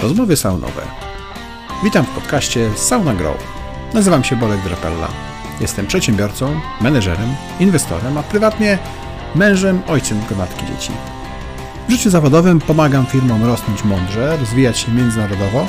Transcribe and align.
Rozmowy 0.00 0.36
saunowe. 0.36 0.82
Witam 1.84 2.04
w 2.04 2.08
podcaście 2.08 2.70
Sauna 2.76 3.14
Grow. 3.14 3.36
Nazywam 3.94 4.24
się 4.24 4.36
Bolek 4.36 4.62
Drapella. 4.62 5.08
Jestem 5.60 5.86
przedsiębiorcą, 5.86 6.60
menedżerem, 6.80 7.34
inwestorem, 7.60 8.18
a 8.18 8.22
prywatnie 8.22 8.78
mężem, 9.34 9.82
ojcem 9.86 10.20
gromadki 10.28 10.66
dzieci. 10.66 10.92
W 11.88 11.90
życiu 11.90 12.10
zawodowym 12.10 12.60
pomagam 12.60 13.06
firmom 13.06 13.44
rosnąć 13.44 13.84
mądrze, 13.84 14.36
rozwijać 14.36 14.78
się 14.78 14.92
międzynarodowo 14.92 15.66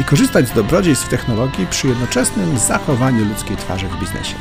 i 0.00 0.04
korzystać 0.04 0.48
z 0.48 0.52
dobrodziejstw 0.52 1.08
technologii 1.08 1.66
przy 1.66 1.88
jednoczesnym 1.88 2.58
zachowaniu 2.58 3.24
ludzkiej 3.24 3.56
twarzy 3.56 3.88
w 3.88 4.00
biznesie. 4.00 4.34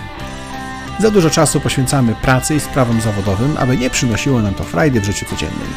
Za 1.00 1.12
dużo 1.12 1.30
czasu 1.30 1.60
poświęcamy 1.60 2.16
pracy 2.16 2.56
i 2.56 2.60
sprawom 2.60 3.02
zawodowym, 3.02 3.58
aby 3.58 3.78
nie 3.78 3.90
przynosiło 3.90 4.42
nam 4.42 4.54
to 4.54 4.64
frajdy 4.64 5.02
w 5.02 5.06
życiu 5.06 5.26
codziennym. 5.26 5.68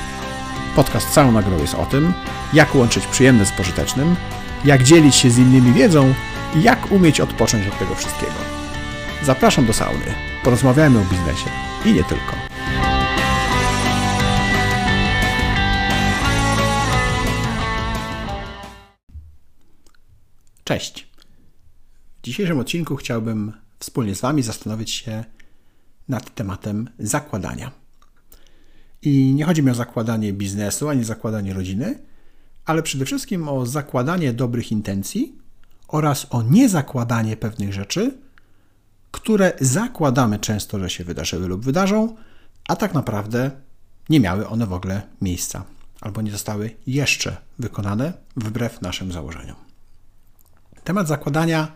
Podcast 0.78 1.12
Sauna 1.12 1.42
Grow 1.42 1.60
jest 1.60 1.74
o 1.74 1.86
tym, 1.86 2.12
jak 2.52 2.74
łączyć 2.74 3.06
przyjemne 3.06 3.46
z 3.46 3.52
pożytecznym, 3.52 4.16
jak 4.64 4.82
dzielić 4.82 5.14
się 5.14 5.30
z 5.30 5.38
innymi 5.38 5.72
wiedzą 5.72 6.14
i 6.56 6.62
jak 6.62 6.92
umieć 6.92 7.20
odpocząć 7.20 7.68
od 7.68 7.78
tego 7.78 7.94
wszystkiego. 7.94 8.32
Zapraszam 9.22 9.66
do 9.66 9.72
sauny. 9.72 10.14
Porozmawiajmy 10.44 10.98
o 10.98 11.04
biznesie 11.04 11.50
i 11.84 11.92
nie 11.92 12.04
tylko. 12.04 12.32
Cześć. 20.64 21.08
W 22.22 22.24
dzisiejszym 22.24 22.58
odcinku 22.58 22.96
chciałbym 22.96 23.52
wspólnie 23.78 24.14
z 24.14 24.20
Wami 24.20 24.42
zastanowić 24.42 24.90
się 24.90 25.24
nad 26.08 26.34
tematem 26.34 26.90
zakładania. 26.98 27.87
I 29.02 29.34
nie 29.34 29.44
chodzi 29.44 29.62
mi 29.62 29.70
o 29.70 29.74
zakładanie 29.74 30.32
biznesu 30.32 30.88
ani 30.88 31.04
zakładanie 31.04 31.54
rodziny, 31.54 31.98
ale 32.64 32.82
przede 32.82 33.04
wszystkim 33.04 33.48
o 33.48 33.66
zakładanie 33.66 34.32
dobrych 34.32 34.72
intencji 34.72 35.38
oraz 35.88 36.26
o 36.30 36.42
niezakładanie 36.42 37.36
pewnych 37.36 37.72
rzeczy, 37.72 38.18
które 39.10 39.52
zakładamy 39.60 40.38
często, 40.38 40.78
że 40.78 40.90
się 40.90 41.04
wydarzyły 41.04 41.48
lub 41.48 41.64
wydarzą, 41.64 42.16
a 42.68 42.76
tak 42.76 42.94
naprawdę 42.94 43.50
nie 44.08 44.20
miały 44.20 44.48
one 44.48 44.66
w 44.66 44.72
ogóle 44.72 45.02
miejsca 45.20 45.64
albo 46.00 46.22
nie 46.22 46.30
zostały 46.30 46.70
jeszcze 46.86 47.36
wykonane 47.58 48.12
wbrew 48.36 48.82
naszym 48.82 49.12
założeniom. 49.12 49.56
Temat 50.84 51.08
zakładania, 51.08 51.72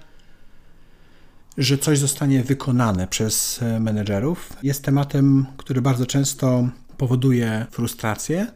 że 1.58 1.78
coś 1.78 1.98
zostanie 1.98 2.42
wykonane 2.42 3.06
przez 3.06 3.60
menedżerów, 3.80 4.52
jest 4.62 4.84
tematem, 4.84 5.46
który 5.56 5.82
bardzo 5.82 6.06
często 6.06 6.68
powoduje 6.96 7.66
frustrację, 7.70 8.46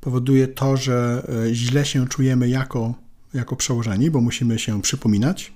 powoduje 0.00 0.48
to, 0.48 0.76
że 0.76 1.26
e, 1.48 1.54
źle 1.54 1.84
się 1.84 2.08
czujemy 2.08 2.48
jako, 2.48 2.94
jako 3.34 3.56
przełożeni, 3.56 4.10
bo 4.10 4.20
musimy 4.20 4.58
się 4.58 4.82
przypominać, 4.82 5.52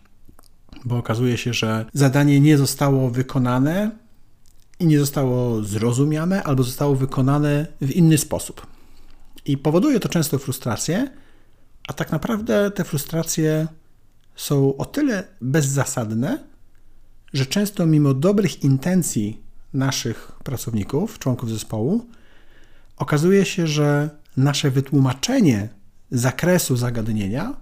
bo 0.85 0.97
okazuje 0.97 1.39
się, 1.39 1.53
że 1.53 1.87
zadanie 1.93 2.41
nie 2.41 2.59
zostało 2.59 3.11
wykonane 3.11 3.91
i 4.81 4.87
nie 4.87 4.99
zostało 4.99 5.63
zrozumiane, 5.63 6.43
albo 6.43 6.63
zostało 6.63 6.95
wykonane 6.95 7.67
w 7.81 7.91
inny 7.91 8.19
sposób. 8.19 8.67
I 9.47 9.59
powoduje 9.59 10.01
to 10.01 10.09
często 10.09 10.39
frustrację, 10.39 11.11
a 11.89 11.93
tak 11.93 12.13
naprawdę 12.13 12.71
te 12.71 12.85
frustracje 12.85 13.67
są 14.37 14.77
o 14.77 14.85
tyle 14.85 15.25
bezzasadne, 15.41 16.45
że 17.33 17.47
często 17.47 17.87
mimo 17.87 18.15
dobrych 18.15 18.65
intencji 18.65 19.44
naszych 19.75 20.33
pracowników, 20.45 21.19
członków 21.19 21.51
zespołu, 21.51 22.07
okazuje 22.97 23.45
się, 23.45 23.67
że 23.67 24.11
nasze 24.37 24.71
wytłumaczenie 24.71 25.69
zakresu 26.11 26.77
zagadnienia 26.77 27.57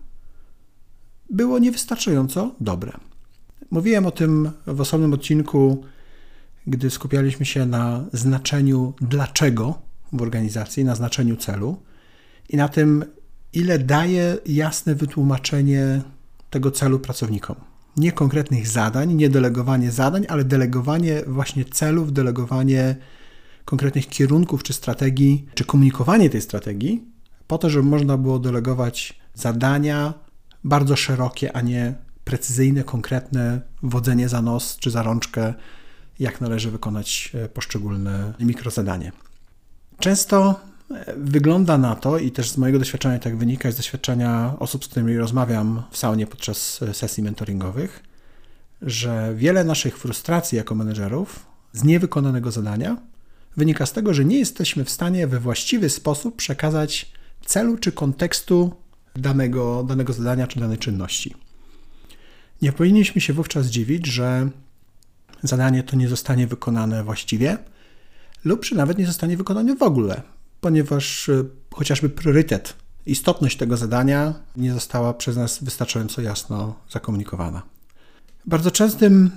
było 1.31 1.59
niewystarczająco 1.59 2.55
dobre. 2.61 2.93
Mówiłem 3.71 4.07
o 4.07 4.11
tym 4.11 4.51
w 4.67 4.81
osobnym 4.81 5.13
odcinku, 5.13 5.85
gdy 6.67 6.91
skupialiśmy 6.91 7.47
się 7.47 7.67
na 7.67 8.05
znaczeniu 8.13 8.95
dlaczego 9.01 9.79
w 10.13 10.23
organizacji, 10.23 10.85
na 10.85 10.95
znaczeniu 10.95 11.37
celu 11.37 11.77
i 12.49 12.57
na 12.57 12.69
tym, 12.69 13.05
ile 13.53 13.79
daje 13.79 14.39
jasne 14.47 14.95
wytłumaczenie 14.95 16.03
tego 16.51 16.71
celu 16.71 16.99
pracownikom. 16.99 17.57
Nie 17.97 18.13
konkretnych 18.13 18.69
zadań, 18.69 19.15
nie 19.15 19.29
delegowanie 19.29 19.91
zadań, 19.91 20.27
ale 20.29 20.45
delegowanie 20.45 21.23
właśnie 21.27 21.65
celów, 21.65 22.13
delegowanie 22.13 22.97
konkretnych 23.65 24.09
kierunków 24.09 24.63
czy 24.63 24.73
strategii, 24.73 25.47
czy 25.55 25.65
komunikowanie 25.65 26.31
tej 26.31 26.41
strategii, 26.41 27.05
po 27.47 27.59
to, 27.59 27.71
żeby 27.71 27.89
można 27.89 28.17
było 28.17 28.39
delegować 28.39 29.21
zadania 29.35 30.15
bardzo 30.65 30.97
szerokie, 30.97 31.57
a 31.57 31.61
nie 31.61 31.95
precyzyjne, 32.25 32.85
konkretne 32.85 33.61
wodzenie 33.83 34.29
za 34.29 34.43
nos 34.43 34.77
czy 34.77 34.91
za 34.91 35.03
rączkę, 35.03 35.55
jak 36.19 36.41
należy 36.41 36.71
wykonać 36.71 37.33
e, 37.35 37.49
poszczególne 37.49 38.33
mikrozadanie. 38.41 39.13
Często 39.99 40.61
wygląda 41.17 41.79
na 41.79 41.97
to, 41.97 42.19
i 42.19 42.31
też 42.31 42.51
z 42.51 42.59
mojego 42.59 42.79
doświadczenia 42.79 43.19
tak 43.19 43.37
wynika, 43.37 43.73
z 43.73 43.77
doświadczenia 43.77 44.55
osób, 44.59 44.85
z 44.85 44.89
którymi 44.89 45.17
rozmawiam 45.17 45.83
w 45.91 45.97
saunie 45.97 46.27
podczas 46.27 46.83
e, 46.83 46.95
sesji 46.95 47.23
mentoringowych, 47.23 48.03
że 48.83 49.33
wiele 49.37 49.65
naszych 49.65 49.99
frustracji 49.99 50.57
jako 50.57 50.75
menedżerów 50.75 51.47
z 51.73 51.85
niewykonanego 51.85 52.51
zadania 52.51 52.97
wynika 53.57 53.87
z 53.87 53.93
tego, 53.93 54.15
że 54.15 54.25
nie 54.25 54.39
jesteśmy 54.39 54.85
w 54.85 54.91
stanie 54.91 55.27
we 55.27 55.41
właściwy 55.41 55.91
sposób 55.91 56.37
przekazać 56.37 57.13
celu 57.47 57.77
czy 57.77 57.93
kontekstu 57.93 58.75
danego, 59.17 59.85
danego 59.89 60.13
zadania 60.13 60.47
czy 60.47 60.61
danej 60.61 60.79
czynności. 60.79 61.35
Nie 62.63 62.73
powinniśmy 62.73 63.21
się 63.21 63.33
wówczas 63.33 63.67
dziwić, 63.67 64.07
że 64.07 64.49
zadanie 65.43 65.83
to 65.83 65.97
nie 65.97 66.09
zostanie 66.09 66.47
wykonane 66.47 67.05
właściwie, 67.05 67.59
lub 68.45 68.65
że 68.65 68.77
nawet 68.77 68.99
nie 68.99 69.07
zostanie 69.07 69.37
wykonane 69.37 69.77
w 69.77 69.83
ogóle, 69.83 70.23
ponieważ 70.63 71.29
e, 71.29 71.45
chociażby 71.75 72.09
priorytet, 72.09 72.75
istotność 73.07 73.57
tego 73.57 73.77
zadania 73.77 74.35
nie 74.57 74.73
została 74.73 75.15
przez 75.15 75.37
nas 75.37 75.65
wystarczająco 75.65 76.23
jasno 76.23 76.75
zakomunikowana. 76.91 77.63
Bardzo 78.47 78.71
częstym 78.71 79.31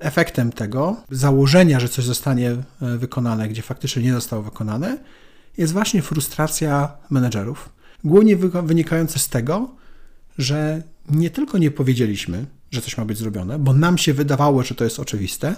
efektem 0.00 0.52
tego 0.52 0.96
założenia, 1.10 1.80
że 1.80 1.88
coś 1.88 2.04
zostanie 2.04 2.50
e, 2.50 2.62
wykonane, 2.98 3.48
gdzie 3.48 3.62
faktycznie 3.62 4.02
nie 4.02 4.12
zostało 4.12 4.42
wykonane, 4.42 4.98
jest 5.58 5.72
właśnie 5.72 6.02
frustracja 6.02 6.96
menedżerów. 7.10 7.70
Głównie 8.04 8.36
wynikająca 8.62 9.18
z 9.18 9.28
tego, 9.28 9.68
że 10.38 10.82
nie 11.10 11.30
tylko 11.30 11.58
nie 11.58 11.70
powiedzieliśmy, 11.70 12.46
że 12.70 12.82
coś 12.82 12.98
ma 12.98 13.04
być 13.04 13.18
zrobione, 13.18 13.58
bo 13.58 13.72
nam 13.72 13.98
się 13.98 14.14
wydawało, 14.14 14.62
że 14.62 14.74
to 14.74 14.84
jest 14.84 15.00
oczywiste, 15.00 15.54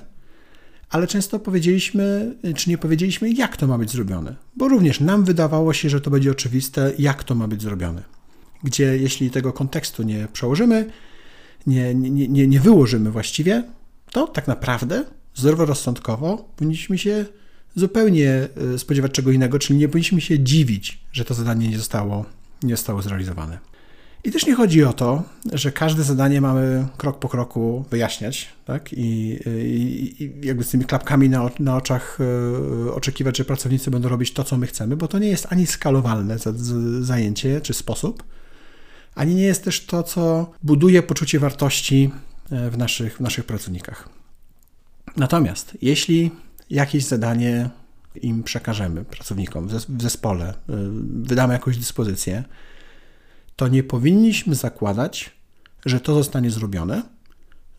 ale 0.90 1.06
często 1.06 1.38
powiedzieliśmy, 1.38 2.34
czy 2.56 2.70
nie 2.70 2.78
powiedzieliśmy, 2.78 3.30
jak 3.30 3.56
to 3.56 3.66
ma 3.66 3.78
być 3.78 3.90
zrobione, 3.90 4.36
bo 4.56 4.68
również 4.68 5.00
nam 5.00 5.24
wydawało 5.24 5.72
się, 5.72 5.90
że 5.90 6.00
to 6.00 6.10
będzie 6.10 6.30
oczywiste, 6.30 6.92
jak 6.98 7.24
to 7.24 7.34
ma 7.34 7.48
być 7.48 7.62
zrobione. 7.62 8.02
Gdzie 8.62 8.98
jeśli 8.98 9.30
tego 9.30 9.52
kontekstu 9.52 10.02
nie 10.02 10.28
przełożymy, 10.32 10.90
nie, 11.66 11.94
nie, 11.94 12.28
nie, 12.28 12.46
nie 12.46 12.60
wyłożymy 12.60 13.10
właściwie, 13.10 13.64
to 14.10 14.26
tak 14.26 14.46
naprawdę 14.46 15.04
zdroworozsądkowo 15.34 16.48
powinniśmy 16.56 16.98
się 16.98 17.24
zupełnie 17.74 18.48
e, 18.74 18.78
spodziewać 18.78 19.12
czego 19.12 19.30
innego, 19.30 19.58
czyli 19.58 19.78
nie 19.78 19.88
powinniśmy 19.88 20.20
się 20.20 20.40
dziwić, 20.40 21.00
że 21.12 21.24
to 21.24 21.34
zadanie 21.34 21.68
nie 21.68 21.78
zostało, 21.78 22.24
nie 22.62 22.76
zostało 22.76 23.02
zrealizowane. 23.02 23.58
I 24.24 24.32
też 24.32 24.46
nie 24.46 24.54
chodzi 24.54 24.84
o 24.84 24.92
to, 24.92 25.22
że 25.52 25.72
każde 25.72 26.02
zadanie 26.02 26.40
mamy 26.40 26.86
krok 26.96 27.18
po 27.18 27.28
kroku 27.28 27.84
wyjaśniać, 27.90 28.48
tak? 28.64 28.92
I, 28.92 29.38
i, 29.46 30.24
i 30.24 30.46
jakby 30.46 30.64
z 30.64 30.70
tymi 30.70 30.84
klapkami 30.84 31.28
na, 31.28 31.50
na 31.58 31.76
oczach 31.76 32.18
e, 32.86 32.92
oczekiwać, 32.92 33.36
że 33.36 33.44
pracownicy 33.44 33.90
będą 33.90 34.08
robić 34.08 34.32
to, 34.32 34.44
co 34.44 34.56
my 34.56 34.66
chcemy, 34.66 34.96
bo 34.96 35.08
to 35.08 35.18
nie 35.18 35.28
jest 35.28 35.46
ani 35.50 35.66
skalowalne 35.66 36.36
zajęcie 37.00 37.60
czy 37.60 37.74
sposób, 37.74 38.22
ani 39.14 39.34
nie 39.34 39.42
jest 39.42 39.64
też 39.64 39.86
to, 39.86 40.02
co 40.02 40.50
buduje 40.62 41.02
poczucie 41.02 41.38
wartości 41.38 42.10
e, 42.50 42.70
w 42.70 42.78
naszych, 42.78 43.16
w 43.16 43.20
naszych 43.20 43.44
pracownikach. 43.44 44.08
Natomiast 45.16 45.78
jeśli 45.82 46.30
jakieś 46.70 47.04
zadanie 47.04 47.70
im 48.22 48.42
przekażemy, 48.42 49.04
pracownikom 49.04 49.68
w 49.68 50.02
zespole, 50.02 50.48
e, 50.48 50.54
wydamy 51.22 51.52
jakąś 51.52 51.76
dyspozycję, 51.76 52.44
to 53.58 53.68
nie 53.68 53.82
powinniśmy 53.82 54.54
zakładać, 54.54 55.30
że 55.86 56.00
to 56.00 56.14
zostanie 56.14 56.50
zrobione, 56.50 57.02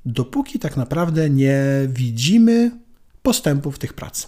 dopóki 0.05 0.59
tak 0.59 0.77
naprawdę 0.77 1.29
nie 1.29 1.61
widzimy 1.87 2.71
postępów 3.23 3.79
tych 3.79 3.93
prac. 3.93 4.27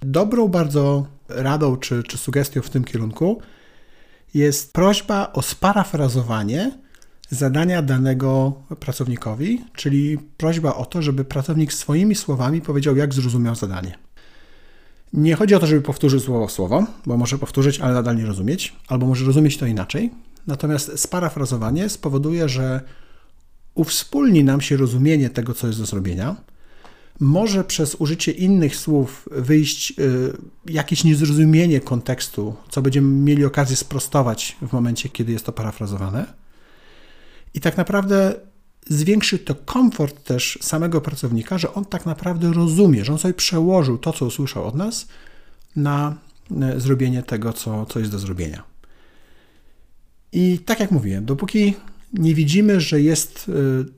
Dobrą 0.00 0.48
bardzo 0.48 1.06
radą 1.28 1.76
czy, 1.76 2.02
czy 2.02 2.18
sugestią 2.18 2.62
w 2.62 2.70
tym 2.70 2.84
kierunku 2.84 3.40
jest 4.34 4.72
prośba 4.72 5.32
o 5.32 5.42
sparafrazowanie 5.42 6.78
zadania 7.30 7.82
danego 7.82 8.54
pracownikowi, 8.80 9.64
czyli 9.74 10.18
prośba 10.18 10.74
o 10.74 10.86
to, 10.86 11.02
żeby 11.02 11.24
pracownik 11.24 11.72
swoimi 11.72 12.14
słowami 12.14 12.60
powiedział, 12.60 12.96
jak 12.96 13.14
zrozumiał 13.14 13.54
zadanie. 13.54 13.98
Nie 15.12 15.34
chodzi 15.34 15.54
o 15.54 15.58
to, 15.58 15.66
żeby 15.66 15.82
powtórzył 15.82 16.20
słowo 16.20 16.46
w 16.46 16.52
słowo, 16.52 16.86
bo 17.06 17.16
może 17.16 17.38
powtórzyć, 17.38 17.80
ale 17.80 17.94
nadal 17.94 18.16
nie 18.16 18.26
rozumieć, 18.26 18.76
albo 18.88 19.06
może 19.06 19.24
rozumieć 19.24 19.56
to 19.56 19.66
inaczej. 19.66 20.10
Natomiast 20.46 20.98
sparafrazowanie 21.00 21.88
spowoduje, 21.88 22.48
że 22.48 22.80
uwspólni 23.74 24.44
nam 24.44 24.60
się 24.60 24.76
rozumienie 24.76 25.30
tego, 25.30 25.54
co 25.54 25.66
jest 25.66 25.78
do 25.78 25.86
zrobienia. 25.86 26.36
Może 27.20 27.64
przez 27.64 27.94
użycie 27.94 28.32
innych 28.32 28.76
słów 28.76 29.28
wyjść 29.32 29.92
y, 29.98 30.32
jakieś 30.66 31.04
niezrozumienie 31.04 31.80
kontekstu, 31.80 32.54
co 32.70 32.82
będziemy 32.82 33.08
mieli 33.08 33.44
okazję 33.44 33.76
sprostować 33.76 34.56
w 34.62 34.72
momencie, 34.72 35.08
kiedy 35.08 35.32
jest 35.32 35.46
to 35.46 35.52
parafrazowane. 35.52 36.26
I 37.54 37.60
tak 37.60 37.76
naprawdę 37.76 38.34
zwiększy 38.88 39.38
to 39.38 39.54
komfort 39.54 40.24
też 40.24 40.58
samego 40.62 41.00
pracownika, 41.00 41.58
że 41.58 41.74
on 41.74 41.84
tak 41.84 42.06
naprawdę 42.06 42.52
rozumie, 42.52 43.04
że 43.04 43.12
on 43.12 43.18
sobie 43.18 43.34
przełożył 43.34 43.98
to, 43.98 44.12
co 44.12 44.26
usłyszał 44.26 44.66
od 44.66 44.74
nas, 44.74 45.08
na 45.76 46.16
e, 46.62 46.80
zrobienie 46.80 47.22
tego, 47.22 47.52
co, 47.52 47.86
co 47.86 47.98
jest 47.98 48.12
do 48.12 48.18
zrobienia. 48.18 48.75
I 50.32 50.58
tak 50.58 50.80
jak 50.80 50.90
mówiłem, 50.90 51.24
dopóki 51.24 51.74
nie 52.12 52.34
widzimy, 52.34 52.80
że 52.80 53.00
jest 53.00 53.46
e, 53.48 53.52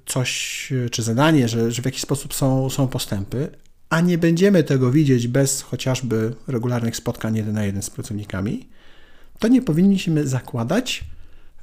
coś, 0.06 0.72
e, 0.86 0.90
czy 0.90 1.02
zadanie, 1.02 1.48
że, 1.48 1.72
że 1.72 1.82
w 1.82 1.84
jakiś 1.84 2.00
sposób 2.00 2.34
są, 2.34 2.70
są 2.70 2.88
postępy, 2.88 3.48
a 3.90 4.00
nie 4.00 4.18
będziemy 4.18 4.64
tego 4.64 4.90
widzieć 4.90 5.28
bez 5.28 5.62
chociażby 5.62 6.34
regularnych 6.48 6.96
spotkań 6.96 7.36
jeden 7.36 7.54
na 7.54 7.64
jeden 7.64 7.82
z 7.82 7.90
pracownikami, 7.90 8.68
to 9.38 9.48
nie 9.48 9.62
powinniśmy 9.62 10.26
zakładać, 10.26 11.04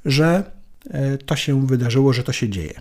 że 0.04 0.50
to 1.26 1.36
się 1.36 1.66
wydarzyło, 1.66 2.12
że 2.12 2.22
to 2.22 2.32
się 2.32 2.48
dzieje. 2.48 2.80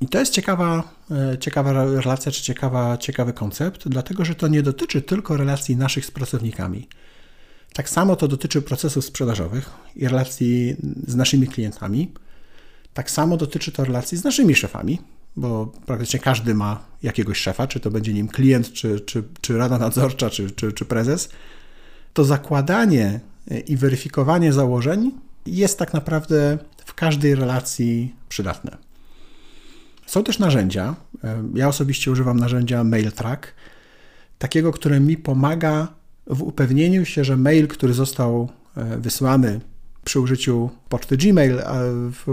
I 0.00 0.08
to 0.08 0.18
jest 0.18 0.32
ciekawa, 0.32 0.94
e, 1.10 1.38
ciekawa 1.38 1.72
relacja, 1.72 2.32
czy 2.32 2.42
ciekawa, 2.42 2.98
ciekawy 2.98 3.32
koncept, 3.32 3.88
dlatego 3.88 4.24
że 4.24 4.34
to 4.34 4.48
nie 4.48 4.62
dotyczy 4.62 5.02
tylko 5.02 5.36
relacji 5.36 5.76
naszych 5.76 6.06
z 6.06 6.10
pracownikami. 6.10 6.88
Tak 7.78 7.88
samo 7.88 8.16
to 8.16 8.28
dotyczy 8.28 8.62
procesów 8.62 9.04
sprzedażowych 9.04 9.70
i 9.96 10.08
relacji 10.08 10.76
z 11.06 11.16
naszymi 11.16 11.46
klientami. 11.46 12.12
Tak 12.94 13.10
samo 13.10 13.36
dotyczy 13.36 13.72
to 13.72 13.84
relacji 13.84 14.18
z 14.18 14.24
naszymi 14.24 14.54
szefami, 14.54 15.00
bo 15.36 15.72
praktycznie 15.86 16.20
każdy 16.20 16.54
ma 16.54 16.84
jakiegoś 17.02 17.38
szefa, 17.38 17.66
czy 17.66 17.80
to 17.80 17.90
będzie 17.90 18.12
nim 18.12 18.28
klient, 18.28 18.72
czy, 18.72 19.00
czy, 19.00 19.22
czy 19.40 19.58
rada 19.58 19.78
nadzorcza, 19.78 20.30
czy, 20.30 20.50
czy, 20.50 20.72
czy 20.72 20.84
prezes. 20.84 21.28
To 22.12 22.24
zakładanie 22.24 23.20
i 23.66 23.76
weryfikowanie 23.76 24.52
założeń 24.52 25.12
jest 25.46 25.78
tak 25.78 25.94
naprawdę 25.94 26.58
w 26.84 26.94
każdej 26.94 27.34
relacji 27.34 28.14
przydatne. 28.28 28.76
Są 30.06 30.24
też 30.24 30.38
narzędzia. 30.38 30.94
Ja 31.54 31.68
osobiście 31.68 32.10
używam 32.10 32.36
narzędzia 32.36 32.84
MailTrack, 32.84 33.54
takiego, 34.38 34.72
które 34.72 35.00
mi 35.00 35.16
pomaga 35.16 35.97
w 36.28 36.42
upewnieniu 36.42 37.04
się, 37.04 37.24
że 37.24 37.36
mail, 37.36 37.68
który 37.68 37.94
został 37.94 38.48
e, 38.76 38.98
wysłany 38.98 39.60
przy 40.04 40.20
użyciu 40.20 40.70
poczty 40.88 41.16
Gmail, 41.16 41.62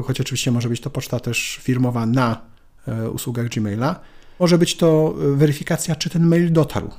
choć 0.03 0.21
oczywiście 0.21 0.51
może 0.51 0.69
być 0.69 0.81
to 0.81 0.89
poczta 0.89 1.19
też 1.19 1.59
firmowa 1.63 2.06
na 2.06 2.42
e, 2.88 3.09
usługach 3.09 3.50
Gmaila, 3.50 4.00
może 4.39 4.57
być 4.57 4.77
to 4.77 5.15
weryfikacja, 5.18 5.95
czy 5.95 6.09
ten 6.09 6.27
mail 6.27 6.53
dotarł, 6.53 6.89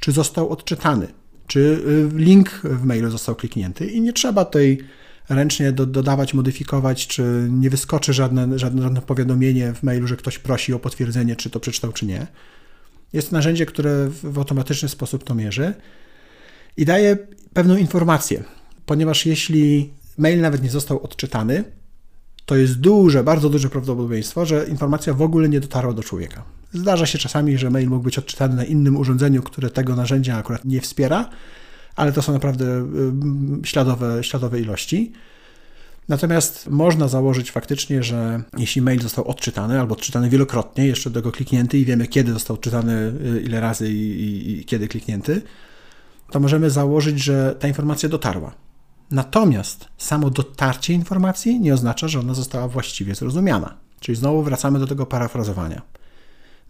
czy 0.00 0.12
został 0.12 0.48
odczytany, 0.48 1.08
czy 1.46 1.82
e, 2.14 2.18
link 2.18 2.50
w 2.64 2.84
mailu 2.84 3.10
został 3.10 3.34
kliknięty 3.34 3.86
i 3.86 4.00
nie 4.00 4.12
trzeba 4.12 4.44
tej 4.44 4.84
ręcznie 5.28 5.72
do, 5.72 5.86
dodawać, 5.86 6.34
modyfikować, 6.34 7.06
czy 7.06 7.48
nie 7.50 7.70
wyskoczy 7.70 8.12
żadne, 8.12 8.58
żadne, 8.58 8.82
żadne 8.82 9.00
powiadomienie 9.00 9.72
w 9.74 9.82
mailu, 9.82 10.06
że 10.06 10.16
ktoś 10.16 10.38
prosi 10.38 10.72
o 10.72 10.78
potwierdzenie, 10.78 11.36
czy 11.36 11.50
to 11.50 11.60
przeczytał, 11.60 11.92
czy 11.92 12.06
nie. 12.06 12.26
Jest 13.12 13.32
narzędzie, 13.32 13.66
które 13.66 14.08
w 14.08 14.38
automatyczny 14.38 14.88
sposób 14.88 15.24
to 15.24 15.34
mierzy 15.34 15.74
i 16.76 16.84
daje 16.84 17.18
pewną 17.52 17.76
informację, 17.76 18.44
ponieważ 18.86 19.26
jeśli 19.26 19.90
mail 20.18 20.40
nawet 20.40 20.62
nie 20.62 20.70
został 20.70 21.02
odczytany, 21.02 21.64
to 22.46 22.56
jest 22.56 22.80
duże, 22.80 23.24
bardzo 23.24 23.50
duże 23.50 23.68
prawdopodobieństwo, 23.68 24.46
że 24.46 24.66
informacja 24.68 25.14
w 25.14 25.22
ogóle 25.22 25.48
nie 25.48 25.60
dotarła 25.60 25.92
do 25.92 26.02
człowieka. 26.02 26.42
Zdarza 26.72 27.06
się 27.06 27.18
czasami, 27.18 27.58
że 27.58 27.70
mail 27.70 27.88
mógł 27.88 28.04
być 28.04 28.18
odczytany 28.18 28.56
na 28.56 28.64
innym 28.64 28.96
urządzeniu, 28.96 29.42
które 29.42 29.70
tego 29.70 29.96
narzędzia 29.96 30.36
akurat 30.36 30.64
nie 30.64 30.80
wspiera, 30.80 31.30
ale 31.96 32.12
to 32.12 32.22
są 32.22 32.32
naprawdę 32.32 32.64
y, 33.64 33.66
śladowe, 33.66 34.24
śladowe 34.24 34.60
ilości. 34.60 35.12
Natomiast 36.08 36.68
można 36.70 37.08
założyć 37.08 37.50
faktycznie, 37.50 38.02
że 38.02 38.42
jeśli 38.58 38.82
mail 38.82 39.02
został 39.02 39.28
odczytany 39.28 39.80
albo 39.80 39.94
odczytany 39.94 40.30
wielokrotnie, 40.30 40.86
jeszcze 40.86 41.10
do 41.10 41.20
tego 41.20 41.32
kliknięty 41.32 41.78
i 41.78 41.84
wiemy, 41.84 42.06
kiedy 42.06 42.32
został 42.32 42.54
odczytany, 42.54 43.12
y, 43.36 43.40
ile 43.40 43.60
razy 43.60 43.92
i, 43.92 44.22
i, 44.22 44.60
i 44.60 44.64
kiedy 44.64 44.88
kliknięty, 44.88 45.42
to 46.30 46.40
możemy 46.40 46.70
założyć, 46.70 47.18
że 47.18 47.56
ta 47.58 47.68
informacja 47.68 48.08
dotarła. 48.08 48.54
Natomiast 49.10 49.88
samo 49.98 50.30
dotarcie 50.30 50.92
informacji 50.92 51.60
nie 51.60 51.74
oznacza, 51.74 52.08
że 52.08 52.20
ona 52.20 52.34
została 52.34 52.68
właściwie 52.68 53.14
zrozumiana. 53.14 53.76
Czyli 54.00 54.16
znowu 54.16 54.42
wracamy 54.42 54.78
do 54.78 54.86
tego 54.86 55.06
parafrazowania. 55.06 55.82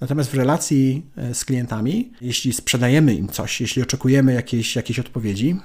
Natomiast 0.00 0.30
w 0.30 0.34
relacji 0.34 1.06
e, 1.16 1.34
z 1.34 1.44
klientami, 1.44 2.12
jeśli 2.20 2.52
sprzedajemy 2.52 3.14
im 3.14 3.28
coś, 3.28 3.60
jeśli 3.60 3.82
oczekujemy 3.82 4.32
jakiejś, 4.32 4.76
jakiejś 4.76 4.98
odpowiedzi, 4.98 5.56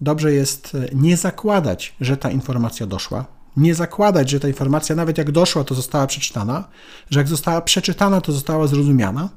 dobrze 0.00 0.32
jest 0.32 0.74
e, 0.74 0.88
nie 0.94 1.16
zakładać, 1.16 1.94
że 2.00 2.16
ta 2.16 2.30
informacja 2.30 2.86
doszła, 2.86 3.41
nie 3.56 3.74
zakładać, 3.74 4.30
że 4.30 4.40
ta 4.40 4.48
informacja, 4.48 4.96
nawet 4.96 5.18
jak 5.18 5.30
doszła, 5.30 5.64
to 5.64 5.74
została 5.74 6.06
przeczytana, 6.06 6.68
że 7.10 7.20
jak 7.20 7.28
została 7.28 7.60
przeczytana, 7.60 8.20
to 8.20 8.32
została 8.32 8.66
zrozumiana 8.66 9.28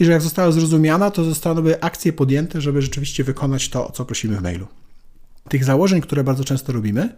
i 0.00 0.04
że 0.04 0.12
jak 0.12 0.22
została 0.22 0.52
zrozumiana, 0.52 1.10
to 1.10 1.24
zostały 1.24 1.80
akcje 1.80 2.12
podjęte, 2.12 2.60
żeby 2.60 2.82
rzeczywiście 2.82 3.24
wykonać 3.24 3.68
to, 3.68 3.88
o 3.88 3.92
co 3.92 4.04
prosimy 4.04 4.36
w 4.36 4.42
mailu. 4.42 4.66
Tych 5.48 5.64
założeń, 5.64 6.00
które 6.00 6.24
bardzo 6.24 6.44
często 6.44 6.72
robimy, 6.72 7.16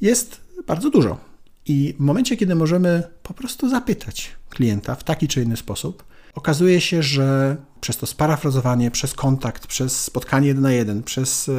jest 0.00 0.40
bardzo 0.66 0.90
dużo. 0.90 1.18
I 1.66 1.94
w 1.98 2.00
momencie, 2.00 2.36
kiedy 2.36 2.54
możemy 2.54 3.02
po 3.22 3.34
prostu 3.34 3.68
zapytać 3.68 4.30
klienta 4.50 4.94
w 4.94 5.04
taki 5.04 5.28
czy 5.28 5.42
inny 5.42 5.56
sposób, 5.56 6.04
okazuje 6.34 6.80
się, 6.80 7.02
że 7.02 7.56
przez 7.80 7.96
to 7.96 8.06
sparafrazowanie, 8.06 8.90
przez 8.90 9.14
kontakt, 9.14 9.66
przez 9.66 10.02
spotkanie 10.04 10.48
jeden 10.48 10.62
na 10.62 10.72
jeden, 10.72 11.02
przez 11.02 11.48
e, 11.48 11.52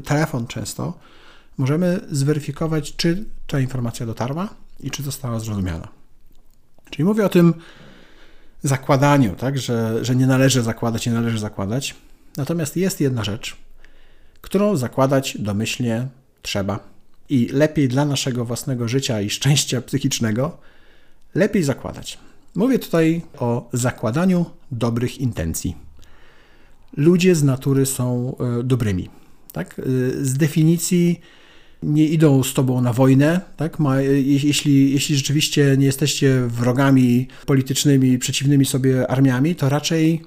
telefon 0.00 0.46
często, 0.46 0.98
możemy 1.58 2.00
zweryfikować, 2.10 2.96
czy 2.96 3.24
ta 3.46 3.60
informacja 3.60 4.06
dotarła 4.06 4.48
i 4.80 4.90
czy 4.90 5.02
została 5.02 5.40
zrozumiana. 5.40 5.88
Czyli 6.90 7.04
mówię 7.04 7.24
o 7.24 7.28
tym 7.28 7.54
zakładaniu, 8.62 9.36
tak, 9.36 9.58
że, 9.58 10.04
że 10.04 10.16
nie 10.16 10.26
należy 10.26 10.62
zakładać, 10.62 11.06
nie 11.06 11.12
należy 11.12 11.38
zakładać. 11.38 11.94
Natomiast 12.36 12.76
jest 12.76 13.00
jedna 13.00 13.24
rzecz, 13.24 13.56
którą 14.40 14.76
zakładać 14.76 15.36
domyślnie 15.38 16.08
trzeba 16.42 16.80
i 17.28 17.48
lepiej 17.52 17.88
dla 17.88 18.04
naszego 18.04 18.44
własnego 18.44 18.88
życia 18.88 19.20
i 19.20 19.30
szczęścia 19.30 19.82
psychicznego, 19.82 20.58
lepiej 21.34 21.62
zakładać. 21.62 22.18
Mówię 22.54 22.78
tutaj 22.78 23.22
o 23.38 23.68
zakładaniu 23.72 24.46
dobrych 24.70 25.18
intencji. 25.18 25.76
Ludzie 26.96 27.34
z 27.34 27.42
natury 27.42 27.86
są 27.86 28.36
e, 28.60 28.62
dobrymi. 28.62 29.10
Tak? 29.52 29.78
E, 29.78 29.82
z 30.24 30.34
definicji 30.34 31.20
nie 31.82 32.06
idą 32.06 32.42
z 32.42 32.54
tobą 32.54 32.80
na 32.80 32.92
wojnę, 32.92 33.40
tak? 33.56 33.78
Ma, 33.78 34.00
jeśli, 34.24 34.92
jeśli 34.92 35.16
rzeczywiście 35.16 35.76
nie 35.78 35.86
jesteście 35.86 36.46
wrogami 36.48 37.28
politycznymi, 37.46 38.18
przeciwnymi 38.18 38.64
sobie 38.64 39.10
armiami, 39.10 39.54
to 39.54 39.68
raczej, 39.68 40.22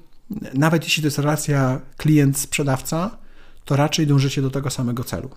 nawet 0.54 0.84
jeśli 0.84 1.02
to 1.02 1.06
jest 1.06 1.18
relacja 1.18 1.80
klient-sprzedawca, 1.96 3.10
to 3.64 3.76
raczej 3.76 4.06
dążycie 4.06 4.42
do 4.42 4.50
tego 4.50 4.70
samego 4.70 5.04
celu. 5.04 5.30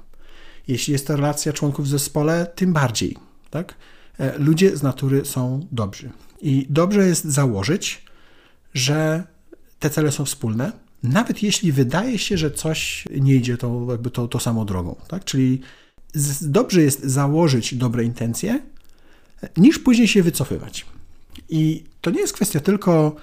Jeśli 0.67 0.93
jest 0.93 1.07
to 1.07 1.15
relacja 1.15 1.53
członków 1.53 1.85
w 1.85 1.89
zespole, 1.89 2.47
tym 2.55 2.73
bardziej. 2.73 3.17
Tak? 3.49 3.75
E, 4.19 4.37
ludzie 4.37 4.77
z 4.77 4.83
natury 4.83 5.25
są 5.25 5.67
dobrzy. 5.71 6.09
I 6.41 6.67
dobrze 6.69 7.07
jest 7.07 7.25
założyć, 7.25 8.05
że 8.73 9.23
te 9.79 9.89
cele 9.89 10.11
są 10.11 10.25
wspólne, 10.25 10.71
nawet 11.03 11.43
jeśli 11.43 11.71
wydaje 11.71 12.17
się, 12.17 12.37
że 12.37 12.51
coś 12.51 13.07
nie 13.19 13.35
idzie 13.35 13.57
tą, 13.57 13.91
jakby 13.91 14.11
tą, 14.11 14.27
tą 14.27 14.39
samą 14.39 14.65
drogą. 14.65 14.95
Tak? 15.07 15.25
Czyli 15.25 15.61
dobrze 16.41 16.81
jest 16.81 17.03
założyć 17.03 17.75
dobre 17.75 18.03
intencje, 18.03 18.61
niż 19.57 19.79
później 19.79 20.07
się 20.07 20.23
wycofywać. 20.23 20.85
I 21.49 21.83
to 22.01 22.11
nie 22.11 22.19
jest 22.19 22.33
kwestia 22.33 22.59
tylko 22.59 23.15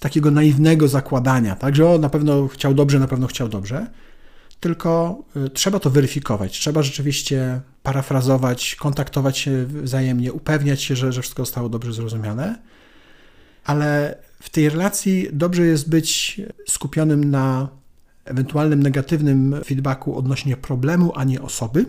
takiego 0.00 0.30
naiwnego 0.30 0.88
zakładania, 0.88 1.56
tak, 1.56 1.76
że 1.76 1.88
o, 1.88 1.98
na 1.98 2.08
pewno 2.08 2.48
chciał 2.48 2.74
dobrze, 2.74 2.98
na 2.98 3.08
pewno 3.08 3.26
chciał 3.26 3.48
dobrze, 3.48 3.86
tylko 4.60 5.22
y, 5.36 5.50
trzeba 5.50 5.80
to 5.80 5.90
weryfikować, 5.90 6.52
trzeba 6.52 6.82
rzeczywiście 6.82 7.60
parafrazować, 7.82 8.76
kontaktować 8.76 9.38
się 9.38 9.66
wzajemnie, 9.66 10.32
upewniać 10.32 10.82
się, 10.82 10.96
że, 10.96 11.12
że 11.12 11.22
wszystko 11.22 11.44
zostało 11.44 11.68
dobrze 11.68 11.92
zrozumiane, 11.92 12.58
ale 13.64 14.18
w 14.40 14.50
tej 14.50 14.68
relacji 14.68 15.28
dobrze 15.32 15.66
jest 15.66 15.88
być 15.88 16.40
skupionym 16.68 17.30
na 17.30 17.68
ewentualnym 18.24 18.82
negatywnym 18.82 19.60
feedbacku 19.64 20.18
odnośnie 20.18 20.56
problemu, 20.56 21.12
a 21.14 21.24
nie 21.24 21.42
osoby. 21.42 21.86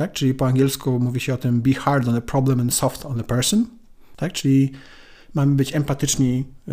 Tak? 0.00 0.12
Czyli 0.12 0.34
po 0.34 0.46
angielsku 0.46 1.00
mówi 1.00 1.20
się 1.20 1.34
o 1.34 1.36
tym 1.36 1.60
be 1.62 1.74
hard 1.74 2.08
on 2.08 2.16
a 2.16 2.20
problem 2.20 2.60
and 2.60 2.74
soft 2.74 3.06
on 3.06 3.20
a 3.20 3.22
person. 3.22 3.66
Tak? 4.16 4.32
Czyli 4.32 4.72
mamy 5.34 5.54
być 5.54 5.76
empatyczni, 5.76 6.44
y, 6.68 6.72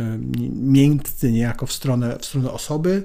miękcy 0.56 1.32
niejako 1.32 1.66
w 1.66 1.74
stronę, 1.74 2.18
w 2.20 2.26
stronę 2.26 2.52
osoby, 2.52 3.04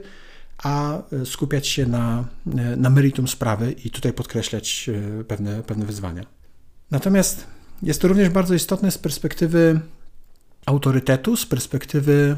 a 0.59 0.99
e, 1.13 1.27
skupiać 1.27 1.67
się 1.67 1.87
na, 1.87 2.25
e, 2.59 2.77
na 2.77 2.91
meritum 2.91 3.29
sprawy 3.29 3.73
i 3.73 3.91
tutaj 3.91 4.13
podkreślać 4.13 4.91
pewne, 5.29 5.63
pewne 5.63 5.87
wyzwania. 5.87 6.23
Natomiast 6.91 7.47
jest 7.83 8.01
to 8.01 8.09
również 8.09 8.29
bardzo 8.29 8.55
istotne 8.55 8.91
z 8.91 8.99
perspektywy 8.99 9.81
autorytetu, 10.67 11.37
z 11.37 11.47
perspektywy 11.47 12.37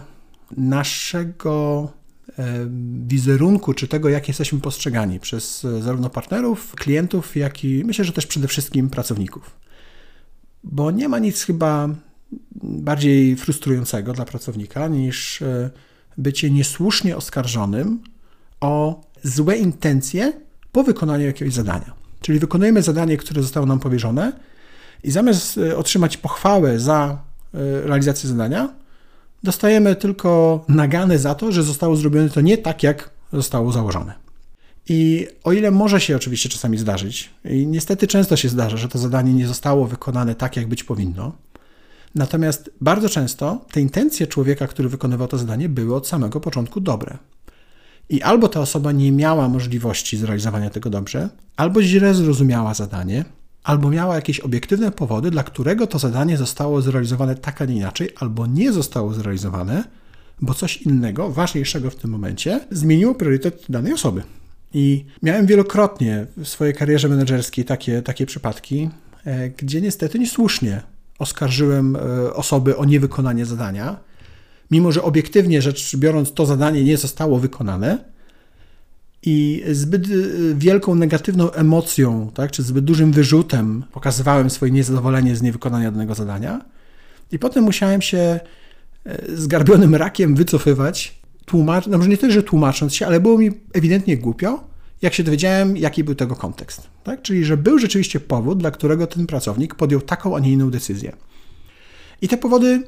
naszego 0.57 1.93
wizerunku, 3.07 3.75
czy 3.75 3.88
tego, 3.88 4.09
jak 4.09 4.28
jesteśmy 4.28 4.61
postrzegani 4.61 5.21
przez 5.21 5.64
e, 5.64 5.83
zarówno 5.83 6.11
partnerów, 6.11 6.75
klientów, 6.75 7.37
jak 7.37 7.64
i 7.64 7.85
myślę, 7.85 8.04
że 8.04 8.12
też 8.12 8.26
przede 8.26 8.49
wszystkim 8.49 8.90
pracowników. 8.90 9.57
Bo 10.64 10.90
nie 10.90 11.09
ma 11.09 11.19
nic 11.19 11.43
chyba 11.43 11.88
bardziej 12.62 13.37
frustrującego 13.37 14.12
dla 14.12 14.25
pracownika 14.25 14.88
niż 14.88 15.43
e, 15.43 15.71
bycie 16.19 16.50
niesłusznie 16.50 17.16
oskarżonym 17.16 18.00
o 18.61 19.00
złe 19.23 19.57
intencje 19.57 20.33
po 20.73 20.83
wykonaniu 20.83 21.26
jakiegoś 21.26 21.54
zadania. 21.54 21.95
Czyli 22.21 22.38
wykonujemy 22.38 22.83
zadanie, 22.83 23.16
które 23.16 23.43
zostało 23.43 23.66
nam 23.66 23.81
powierzone 23.81 24.33
i 25.02 25.11
zamiast 25.11 25.61
otrzymać 25.76 26.16
pochwałę 26.16 26.81
za 26.81 27.23
realizację 27.85 28.28
zadania, 28.28 28.75
dostajemy 29.45 29.97
tylko 29.97 30.65
nagany 30.69 31.19
za 31.19 31.35
to, 31.35 31.53
że 31.53 31.63
zostało 31.63 31.97
zrobione 31.97 32.31
to 32.31 32.41
nie 32.41 32.59
tak, 32.59 32.83
jak 32.83 33.11
zostało 33.33 33.73
założone. 33.73 34.15
I 34.89 35.27
o 35.45 35.53
ile 35.53 35.71
może 35.71 36.01
się 36.01 36.17
oczywiście 36.17 36.49
czasami 36.49 36.79
zdarzyć, 36.79 37.31
i 37.45 37.67
niestety 37.67 38.07
często 38.07 38.37
się 38.37 38.49
zdarza, 38.49 38.77
że 38.77 38.89
to 38.89 38.99
zadanie 38.99 39.35
nie 39.35 39.47
zostało 39.47 39.87
wykonane 39.87 40.35
tak, 40.35 40.57
jak 40.57 40.67
być 40.67 40.85
powinno, 40.85 41.33
natomiast 42.15 42.71
bardzo 42.81 43.09
często 43.09 43.65
te 43.73 43.81
intencje 43.81 44.27
człowieka, 44.27 44.67
który 44.67 44.89
wykonywał 44.89 45.29
to 45.29 45.39
zadanie, 45.39 45.69
były 45.69 45.95
od 45.95 46.09
samego 46.09 46.41
początku 46.41 46.81
dobre. 46.81 47.19
I 48.09 48.23
albo 48.23 48.49
ta 48.49 48.61
osoba 48.61 48.93
nie 48.93 49.13
miała 49.13 49.49
możliwości 49.49 50.17
zrealizowania 50.17 50.71
tego 50.71 50.91
dobrze, 50.91 51.29
albo 51.57 51.83
źle 51.83 52.15
zrozumiała 52.15 52.75
zadanie, 52.75 53.25
albo 53.64 53.90
miała 53.90 54.14
jakieś 54.14 54.40
obiektywne 54.40 54.90
powody, 54.90 55.30
dla 55.30 55.42
którego 55.42 55.87
to 55.87 55.99
zadanie 55.99 56.37
zostało 56.37 56.83
zrealizowane 56.83 57.35
tak, 57.35 57.62
a 57.62 57.64
nie 57.64 57.76
inaczej, 57.76 58.11
albo 58.21 58.47
nie 58.47 58.73
zostało 58.73 59.14
zrealizowane, 59.14 59.85
bo 60.40 60.54
coś 60.54 60.76
innego, 60.76 61.30
ważniejszego 61.30 61.90
w 61.90 61.97
tym 61.97 62.11
momencie, 62.11 62.61
zmieniło 62.71 63.14
priorytet 63.14 63.64
danej 63.68 63.92
osoby. 63.92 64.23
I 64.75 65.04
miałem 65.23 65.47
wielokrotnie 65.47 66.26
w 66.37 66.49
swojej 66.49 66.75
karierze 66.75 67.09
menedżerskiej 67.09 67.64
takie, 67.64 68.02
takie 68.02 68.26
przypadki, 68.26 68.90
e, 69.25 69.50
gdzie 69.50 69.80
niestety 69.80 70.18
niesłusznie 70.18 70.83
oskarżyłem 71.18 71.97
e, 71.97 72.35
osoby 72.35 72.76
o 72.76 72.85
niewykonanie 72.85 73.47
zadania, 73.47 73.97
mimo 74.71 74.92
że 74.92 75.02
obiektywnie 75.02 75.62
rzecz 75.62 75.97
biorąc 75.97 76.33
to 76.33 76.47
zadanie 76.47 76.85
nie 76.85 76.97
zostało 76.97 77.38
wykonane, 77.38 78.13
i 79.26 79.64
zbyt 79.73 80.09
y, 80.09 80.54
wielką 80.54 80.95
negatywną 80.95 81.52
emocją, 81.52 82.31
tak, 82.35 82.50
czy 82.50 82.62
zbyt 82.62 82.85
dużym 82.85 83.12
wyrzutem 83.12 83.85
pokazywałem 83.93 84.50
swoje 84.50 84.73
niezadowolenie 84.73 85.37
z 85.37 85.43
niewykonania 85.43 85.90
danego 85.90 86.14
zadania. 86.14 86.64
I 87.33 87.38
potem 87.38 87.64
musiałem 87.64 88.02
się 88.02 88.19
e, 88.19 88.40
zgarbionym 89.37 89.95
rakiem 89.95 90.35
wycofywać, 90.35 91.21
tłumacz, 91.45 91.87
no 91.87 91.99
może 91.99 92.11
nie 92.11 92.16
tyle, 92.16 92.33
że 92.33 92.43
tłumacząc 92.43 92.95
się, 92.95 93.07
ale 93.07 93.21
było 93.21 93.38
mi 93.38 93.50
ewidentnie 93.73 94.16
głupio, 94.16 94.64
jak 95.02 95.14
się 95.14 95.23
dowiedziałem, 95.23 95.76
jaki 95.76 96.04
był 96.04 96.14
tego 96.14 96.37
kontekst. 96.37 96.88
Tak? 97.04 97.23
Czyli, 97.23 97.45
że 97.45 97.57
był 97.57 97.78
rzeczywiście 97.78 98.21
powód, 98.21 98.59
dla 98.59 98.71
którego 98.71 99.07
ten 99.07 99.26
pracownik 99.26 99.75
podjął 99.75 100.00
taką, 100.00 100.37
a 100.37 100.40
nie 100.40 100.52
inną 100.52 100.71
decyzję. 100.71 101.12
I 102.23 102.28
te 102.28 102.37
powody 102.37 102.83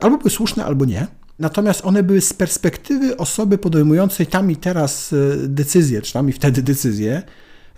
albo 0.00 0.18
były 0.18 0.30
słuszne, 0.30 0.64
albo 0.64 0.84
nie. 0.84 1.06
Natomiast 1.38 1.84
one 1.84 2.02
były 2.02 2.20
z 2.20 2.32
perspektywy 2.32 3.16
osoby 3.16 3.58
podejmującej 3.58 4.26
tam 4.26 4.50
i 4.50 4.56
teraz 4.56 5.12
e, 5.12 5.16
decyzję, 5.48 6.02
czy 6.02 6.12
tam 6.12 6.28
i 6.28 6.32
wtedy 6.32 6.62
decyzję, 6.62 7.22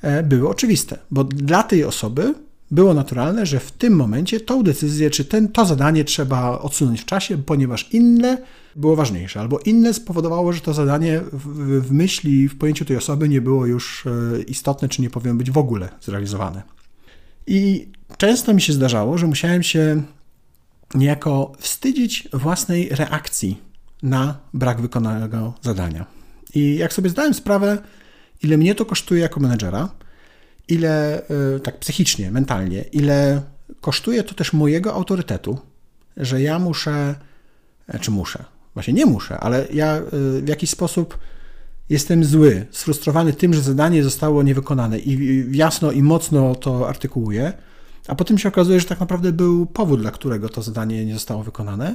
e, 0.03 0.23
były 0.23 0.49
oczywiste, 0.49 0.99
bo 1.11 1.25
dla 1.25 1.63
tej 1.63 1.85
osoby 1.85 2.35
było 2.71 2.95
naturalne, 2.95 3.47
że 3.47 3.61
w 3.61 3.73
tym 3.73 3.93
momencie 3.93 4.41
tą 4.41 4.63
decyzję, 4.63 5.11
czy 5.11 5.25
ten, 5.25 5.49
to 5.49 5.65
zadanie 5.65 6.05
trzeba 6.05 6.59
odsunąć 6.59 7.01
w 7.01 7.05
czasie, 7.05 7.39
ponieważ 7.39 7.89
inne 7.93 8.39
było 8.77 8.97
ważniejsze, 8.97 9.41
albo 9.41 9.59
inne 9.59 9.95
spowodowało, 9.95 10.53
że 10.53 10.61
to 10.61 10.75
zadanie 10.75 11.21
w, 11.33 11.83
w 11.87 11.93
myśli, 11.93 12.49
w 12.49 12.59
pojęciu 12.59 12.85
tej 12.85 12.97
osoby 12.97 13.29
nie 13.29 13.41
było 13.41 13.67
już 13.67 14.07
e, 14.07 14.43
istotne, 14.43 14.89
czy 14.89 15.03
nie 15.03 15.11
powinno 15.11 15.35
być 15.35 15.51
w 15.51 15.59
ogóle 15.59 15.89
zrealizowane. 16.01 16.63
I 17.47 17.89
często 18.17 18.55
mi 18.55 18.61
się 18.61 18.73
zdarzało, 18.73 19.19
że 19.19 19.27
musiałem 19.27 19.63
się 19.63 20.03
niejako 20.95 21.53
wstydzić 21.59 22.29
własnej 22.33 22.89
reakcji 22.89 23.61
na 24.03 24.39
brak 24.55 24.81
wykonanego 24.81 25.55
zadania. 25.63 26.07
I 26.55 26.77
jak 26.77 26.93
sobie 26.93 27.11
zdałem 27.11 27.35
sprawę, 27.35 27.79
ile 28.43 28.57
mnie 28.57 28.75
to 28.75 28.85
kosztuje 28.85 29.21
jako 29.21 29.41
menedżera, 29.41 29.89
ile 30.69 31.23
e, 31.57 31.61
tak 31.61 31.79
psychicznie, 31.79 32.31
mentalnie, 32.31 32.85
ile 32.93 33.43
kosztuje 33.81 34.23
to 34.23 34.35
też 34.35 34.53
mojego 34.53 34.95
autorytetu, 34.95 35.59
że 36.17 36.43
ja 36.43 36.59
muszę, 36.59 37.15
czy 38.01 38.11
muszę, 38.11 38.45
właśnie 38.75 38.95
nie 38.95 39.07
muszę, 39.07 39.39
ale 39.41 39.67
ja 39.73 39.97
e, 39.97 40.03
w 40.43 40.49
jakiś 40.49 40.71
sposób 40.71 41.19
jestem 41.89 42.25
zły, 42.25 42.67
sfrustrowany 42.71 43.33
tym, 43.33 43.55
że 43.55 43.61
zadanie 43.61 44.05
zostało 44.05 44.43
niewykonane 44.43 44.99
i 44.99 45.45
jasno 45.57 45.93
i 45.93 46.03
mocno 46.03 46.55
to 46.55 46.89
artykułuję, 46.89 47.53
a 48.09 48.15
potem 48.15 48.39
się 48.39 48.49
okazuje, 48.49 48.81
że 48.81 48.87
tak 48.87 49.01
naprawdę 49.01 49.33
był 49.33 49.67
powód, 49.67 50.01
dla 50.01 50.11
którego 50.11 50.49
to 50.49 50.63
zadanie 50.63 51.07
nie 51.07 51.15
zostało 51.15 51.43
wykonane, 51.43 51.95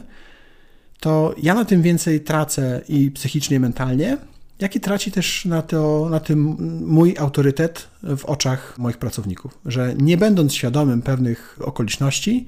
to 1.00 1.36
ja 1.38 1.54
na 1.54 1.66
tym 1.66 1.82
więcej 1.82 2.22
tracę 2.22 2.82
i 2.90 3.12
psychicznie, 3.12 3.58
i 3.58 3.60
mentalnie, 3.60 4.18
jak 4.60 4.76
i 4.76 4.80
traci 4.80 5.12
też 5.12 5.46
na, 5.46 5.62
to, 5.62 6.08
na 6.10 6.20
tym 6.20 6.58
mój 6.86 7.18
autorytet 7.18 7.88
w 8.18 8.26
oczach 8.26 8.78
moich 8.78 8.98
pracowników. 8.98 9.58
Że 9.66 9.96
nie 9.98 10.18
będąc 10.18 10.54
świadomym 10.54 11.02
pewnych 11.02 11.58
okoliczności, 11.62 12.48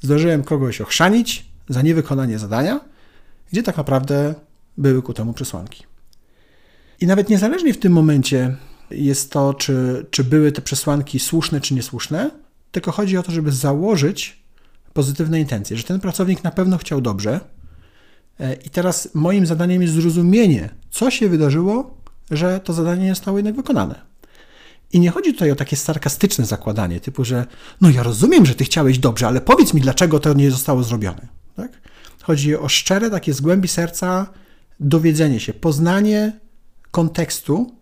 zdążyłem 0.00 0.44
kogoś 0.44 0.80
ochrzanić 0.80 1.46
za 1.68 1.82
niewykonanie 1.82 2.38
zadania, 2.38 2.80
gdzie 3.52 3.62
tak 3.62 3.76
naprawdę 3.76 4.34
były 4.78 5.02
ku 5.02 5.14
temu 5.14 5.32
przesłanki. 5.32 5.84
I 7.00 7.06
nawet 7.06 7.28
niezależnie 7.28 7.74
w 7.74 7.78
tym 7.78 7.92
momencie 7.92 8.56
jest 8.90 9.32
to, 9.32 9.54
czy, 9.54 10.06
czy 10.10 10.24
były 10.24 10.52
te 10.52 10.62
przesłanki 10.62 11.18
słuszne 11.18 11.60
czy 11.60 11.74
niesłuszne, 11.74 12.30
tylko 12.70 12.92
chodzi 12.92 13.16
o 13.16 13.22
to, 13.22 13.32
żeby 13.32 13.52
założyć 13.52 14.42
pozytywne 14.92 15.40
intencje, 15.40 15.76
że 15.76 15.82
ten 15.82 16.00
pracownik 16.00 16.44
na 16.44 16.50
pewno 16.50 16.78
chciał 16.78 17.00
dobrze. 17.00 17.40
E, 18.40 18.54
I 18.54 18.70
teraz 18.70 19.08
moim 19.14 19.46
zadaniem 19.46 19.82
jest 19.82 19.94
zrozumienie, 19.94 20.70
co 20.90 21.10
się 21.10 21.28
wydarzyło, 21.28 22.00
że 22.30 22.60
to 22.60 22.72
zadanie 22.72 23.04
nie 23.04 23.14
zostało 23.14 23.38
jednak 23.38 23.56
wykonane. 23.56 24.10
I 24.92 25.00
nie 25.00 25.10
chodzi 25.10 25.32
tutaj 25.32 25.50
o 25.50 25.56
takie 25.56 25.76
sarkastyczne 25.76 26.46
zakładanie, 26.46 27.00
typu, 27.00 27.24
że 27.24 27.46
no 27.80 27.90
ja 27.90 28.02
rozumiem, 28.02 28.46
że 28.46 28.54
ty 28.54 28.64
chciałeś 28.64 28.98
dobrze, 28.98 29.26
ale 29.26 29.40
powiedz 29.40 29.74
mi, 29.74 29.80
dlaczego 29.80 30.20
to 30.20 30.34
nie 30.34 30.50
zostało 30.50 30.82
zrobione. 30.82 31.28
Tak? 31.56 31.72
Chodzi 32.22 32.56
o 32.56 32.68
szczere, 32.68 33.10
takie 33.10 33.34
z 33.34 33.40
głębi 33.40 33.68
serca 33.68 34.26
dowiedzenie 34.80 35.40
się, 35.40 35.52
poznanie 35.52 36.40
kontekstu, 36.90 37.74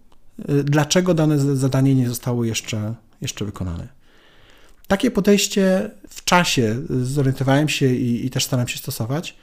e, 0.48 0.64
dlaczego 0.64 1.14
dane 1.14 1.56
zadanie 1.56 1.94
nie 1.94 2.08
zostało 2.08 2.44
jeszcze, 2.44 2.94
jeszcze 3.20 3.44
wykonane. 3.44 3.97
Takie 4.88 5.10
podejście 5.10 5.90
w 6.08 6.24
czasie 6.24 6.76
zorientowałem 7.02 7.68
się 7.68 7.94
i, 7.94 8.26
i 8.26 8.30
też 8.30 8.44
staram 8.44 8.68
się 8.68 8.78
stosować. 8.78 9.36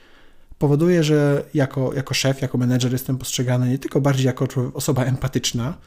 Powoduje, 0.60 1.04
że 1.04 1.44
jako, 1.54 1.94
jako 1.94 2.14
szef, 2.14 2.42
jako 2.42 2.58
menedżer 2.58 2.92
jestem 2.92 3.18
postrzegany 3.18 3.70
nie 3.70 3.80
tylko 3.80 4.02
bardziej 4.02 4.26
jako 4.26 4.48
osoba 4.74 5.04
empatyczna, 5.06 5.78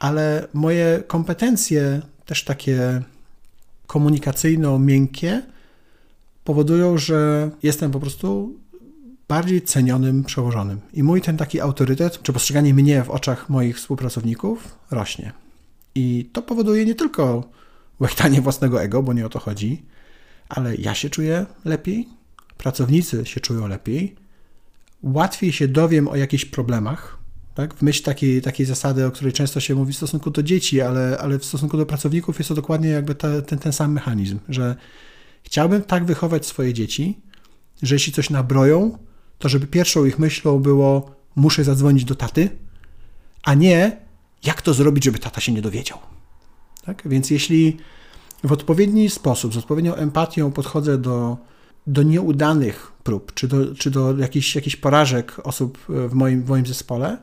ale 0.00 0.48
moje 0.54 1.02
kompetencje, 1.06 2.00
też 2.26 2.44
takie 2.44 3.02
komunikacyjno-miękkie, 3.86 5.42
powodują, 6.44 6.98
że 6.98 7.50
jestem 7.62 7.90
po 7.90 8.00
prostu 8.00 8.58
bardziej 9.28 9.62
cenionym 9.62 10.24
przełożonym. 10.24 10.80
I 10.92 11.02
mój 11.02 11.20
ten 11.20 11.36
taki 11.36 11.60
autorytet, 11.60 12.22
czy 12.22 12.32
postrzeganie 12.32 12.74
mnie 12.74 13.02
w 13.02 13.10
oczach 13.10 13.48
moich 13.48 13.76
współpracowników 13.76 14.78
rośnie. 14.90 15.32
I 15.94 16.30
to 16.32 16.42
powoduje 16.42 16.84
nie 16.84 16.94
tylko 16.94 17.48
łechtanie 18.00 18.40
własnego 18.40 18.82
ego, 18.82 19.02
bo 19.02 19.12
nie 19.12 19.26
o 19.26 19.28
to 19.28 19.38
chodzi, 19.38 19.82
ale 20.48 20.76
ja 20.76 20.94
się 20.94 21.10
czuję 21.10 21.46
lepiej, 21.64 22.08
pracownicy 22.58 23.26
się 23.26 23.40
czują 23.40 23.66
lepiej, 23.66 24.16
łatwiej 25.02 25.52
się 25.52 25.68
dowiem 25.68 26.08
o 26.08 26.16
jakichś 26.16 26.44
problemach, 26.44 27.18
tak? 27.54 27.74
w 27.74 27.82
myśl 27.82 28.02
takiej, 28.02 28.42
takiej 28.42 28.66
zasady, 28.66 29.06
o 29.06 29.10
której 29.10 29.32
często 29.32 29.60
się 29.60 29.74
mówi 29.74 29.92
w 29.92 29.96
stosunku 29.96 30.30
do 30.30 30.42
dzieci, 30.42 30.80
ale, 30.80 31.18
ale 31.20 31.38
w 31.38 31.44
stosunku 31.44 31.76
do 31.76 31.86
pracowników 31.86 32.38
jest 32.38 32.48
to 32.48 32.54
dokładnie 32.54 32.88
jakby 32.88 33.14
ta, 33.14 33.42
ten, 33.42 33.58
ten 33.58 33.72
sam 33.72 33.92
mechanizm, 33.92 34.38
że 34.48 34.76
chciałbym 35.42 35.82
tak 35.82 36.04
wychować 36.04 36.46
swoje 36.46 36.74
dzieci, 36.74 37.18
że 37.82 37.94
jeśli 37.94 38.12
coś 38.12 38.30
nabroją, 38.30 38.98
to 39.38 39.48
żeby 39.48 39.66
pierwszą 39.66 40.04
ich 40.04 40.18
myślą 40.18 40.58
było 40.58 41.16
muszę 41.36 41.64
zadzwonić 41.64 42.04
do 42.04 42.14
taty, 42.14 42.50
a 43.42 43.54
nie 43.54 43.96
jak 44.44 44.62
to 44.62 44.74
zrobić, 44.74 45.04
żeby 45.04 45.18
tata 45.18 45.40
się 45.40 45.52
nie 45.52 45.62
dowiedział. 45.62 45.98
Tak? 46.88 47.02
Więc 47.06 47.30
jeśli 47.30 47.76
w 48.44 48.52
odpowiedni 48.52 49.10
sposób, 49.10 49.54
z 49.54 49.56
odpowiednią 49.56 49.94
empatią 49.94 50.52
podchodzę 50.52 50.98
do, 50.98 51.36
do 51.86 52.02
nieudanych 52.02 52.92
prób, 53.04 53.34
czy 53.34 53.48
do, 53.48 53.74
czy 53.74 53.90
do 53.90 54.18
jakichś, 54.18 54.54
jakichś 54.54 54.76
porażek 54.76 55.36
osób 55.44 55.78
w 55.88 56.12
moim, 56.12 56.42
w 56.42 56.48
moim 56.48 56.66
zespole, 56.66 57.18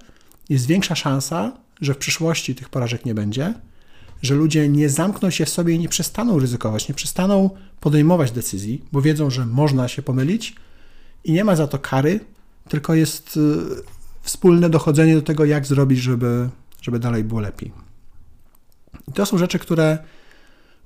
jest 0.50 0.66
większa 0.66 0.96
szansa, 0.96 1.52
że 1.82 1.94
w 1.94 1.98
przyszłości 1.98 2.56
tych 2.56 2.70
porażek 2.70 3.06
nie 3.06 3.14
będzie, 3.14 3.54
że 4.22 4.36
ludzie 4.36 4.70
nie 4.70 4.90
zamkną 4.90 5.30
się 5.30 5.46
w 5.46 5.50
sobie 5.50 5.74
i 5.74 5.80
nie 5.80 5.90
przestaną 5.90 6.40
ryzykować, 6.40 6.90
nie 6.90 6.96
przestaną 6.96 7.50
podejmować 7.80 8.32
decyzji, 8.32 8.86
bo 8.92 9.02
wiedzą, 9.02 9.30
że 9.30 9.46
można 9.46 9.88
się 9.88 10.02
pomylić 10.02 10.56
i 11.24 11.32
nie 11.32 11.44
ma 11.44 11.56
za 11.56 11.68
to 11.68 11.80
kary, 11.80 12.20
tylko 12.70 12.96
jest 12.96 13.38
y, 13.38 13.40
wspólne 14.22 14.70
dochodzenie 14.70 15.16
do 15.16 15.22
tego, 15.22 15.46
jak 15.46 15.66
zrobić, 15.66 16.00
żeby, 16.00 16.50
żeby 16.82 17.00
dalej 17.00 17.24
było 17.24 17.42
lepiej. 17.42 17.86
I 19.08 19.12
to 19.12 19.26
są 19.26 19.38
rzeczy, 19.38 19.60
które 19.60 19.98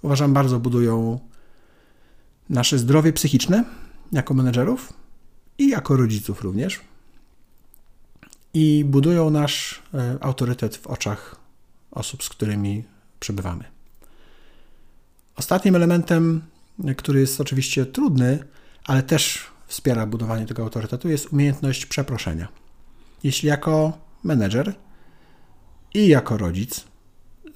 uważam 0.01 0.33
bardzo 0.33 0.59
budują 0.59 1.19
nasze 2.49 2.77
zdrowie 2.77 3.13
psychiczne 3.13 3.63
jako 4.11 4.33
menedżerów 4.33 4.93
i 5.57 5.69
jako 5.69 5.97
rodziców 5.97 6.41
również. 6.41 6.79
I 8.53 8.85
budują 8.88 9.29
nasz 9.29 9.81
e, 9.93 10.17
autorytet 10.21 10.77
w 10.77 10.88
oczach 10.88 11.35
osób, 11.91 12.23
z 12.23 12.29
którymi 12.29 12.83
przebywamy. 13.19 13.63
Ostatnim 15.35 15.75
elementem, 15.75 16.41
który 16.97 17.19
jest 17.19 17.41
oczywiście 17.41 17.85
trudny, 17.85 18.43
ale 18.85 19.03
też 19.03 19.47
wspiera 19.67 20.05
budowanie 20.05 20.45
tego 20.45 20.63
autorytetu, 20.63 21.09
jest 21.09 21.33
umiejętność 21.33 21.85
przeproszenia. 21.85 22.47
Jeśli 23.23 23.49
jako 23.49 23.97
menedżer 24.23 24.75
i 25.93 26.07
jako 26.07 26.38
rodzic 26.38 26.88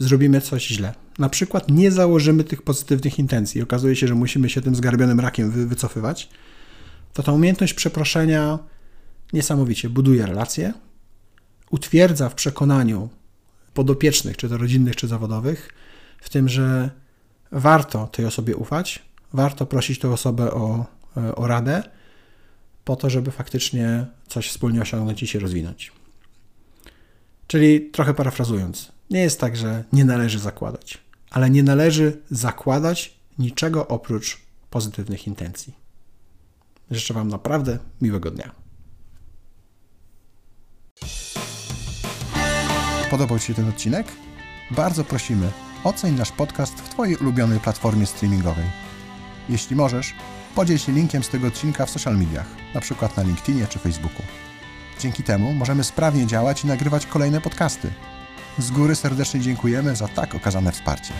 zrobimy 0.03 0.41
coś 0.41 0.67
źle, 0.67 0.93
na 1.19 1.29
przykład 1.29 1.71
nie 1.71 1.91
założymy 1.91 2.43
tych 2.43 2.61
pozytywnych 2.61 3.19
intencji. 3.19 3.61
Okazuje 3.61 3.95
się, 3.95 4.07
że 4.07 4.15
musimy 4.15 4.49
się 4.49 4.61
tym 4.61 4.75
zgarbionym 4.75 5.19
rakiem 5.19 5.51
wy 5.51 5.67
wycofywać, 5.67 6.29
to 7.13 7.23
ta 7.23 7.31
umiejętność 7.31 7.73
przeproszenia 7.73 8.59
niesamowicie 9.33 9.89
buduje 9.89 10.25
relacje, 10.25 10.73
utwierdza 11.69 12.29
w 12.29 12.35
przekonaniu 12.35 13.09
podopiecznych, 13.73 14.37
czy 14.37 14.49
to 14.49 14.57
rodzinnych, 14.57 14.95
czy 14.95 15.07
zawodowych, 15.07 15.69
w 16.21 16.29
tym, 16.29 16.49
że 16.49 16.89
warto 17.51 18.07
tej 18.07 18.25
osobie 18.25 18.55
ufać, 18.55 19.03
warto 19.33 19.65
prosić 19.65 19.99
tę 19.99 20.09
osobę 20.09 20.51
o, 20.51 20.85
e, 21.17 21.35
o 21.35 21.47
radę, 21.47 21.83
po 22.85 22.95
to, 22.95 23.09
żeby 23.09 23.31
faktycznie 23.31 24.05
coś 24.27 24.49
wspólnie 24.49 24.81
osiągnąć 24.81 25.23
i 25.23 25.27
się 25.27 25.39
rozwinąć. 25.39 25.91
Czyli 27.47 27.89
trochę 27.91 28.13
parafrazując, 28.13 28.91
nie 29.09 29.19
jest 29.19 29.39
tak, 29.39 29.57
że 29.57 29.83
nie 29.93 30.05
należy 30.05 30.39
zakładać, 30.39 30.97
ale 31.31 31.49
nie 31.49 31.63
należy 31.63 32.21
zakładać 32.31 33.19
niczego 33.39 33.87
oprócz 33.87 34.41
pozytywnych 34.69 35.27
intencji. 35.27 35.73
Życzę 36.91 37.13
Wam 37.13 37.27
naprawdę 37.27 37.79
miłego 38.01 38.31
dnia. 38.31 38.51
Podobał 43.11 43.39
Ci 43.39 43.45
się 43.45 43.53
ten 43.53 43.69
odcinek? 43.69 44.07
Bardzo 44.71 45.03
prosimy, 45.03 45.51
oceń 45.83 46.15
nasz 46.15 46.31
podcast 46.31 46.73
w 46.73 46.89
Twojej 46.89 47.17
ulubionej 47.17 47.59
platformie 47.59 48.05
streamingowej. 48.05 48.65
Jeśli 49.49 49.75
możesz, 49.75 50.13
podziel 50.55 50.77
się 50.77 50.91
linkiem 50.91 51.23
z 51.23 51.29
tego 51.29 51.47
odcinka 51.47 51.85
w 51.85 51.89
social 51.89 52.17
mediach, 52.17 52.47
np. 52.71 53.09
na 53.17 53.23
LinkedInie 53.23 53.67
czy 53.67 53.79
Facebooku. 53.79 54.21
Dzięki 54.99 55.23
temu 55.23 55.53
możemy 55.53 55.83
sprawnie 55.83 56.27
działać 56.27 56.63
i 56.63 56.67
nagrywać 56.67 57.05
kolejne 57.05 57.41
podcasty. 57.41 57.93
Z 58.57 58.71
góry 58.71 58.95
serdecznie 58.95 59.39
dziękujemy 59.39 59.95
za 59.95 60.07
tak 60.07 60.35
okazane 60.35 60.71
wsparcie. 60.71 61.13